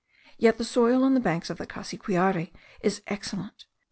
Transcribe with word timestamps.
Yet 0.39 0.57
the 0.57 0.63
soil 0.65 1.03
on 1.03 1.13
the 1.13 1.19
banks 1.19 1.51
of 1.51 1.59
the 1.59 1.67
Cassiquiare 1.67 2.51
is 2.81 3.03
excellent. 3.05 3.65